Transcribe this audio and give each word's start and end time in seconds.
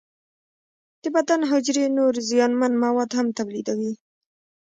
د 1.01 1.03
بدن 1.15 1.41
حجرې 1.51 1.85
نور 1.97 2.13
زیانمن 2.29 2.73
مواد 2.83 3.11
هم 3.17 3.27
تولیدوي. 3.37 3.93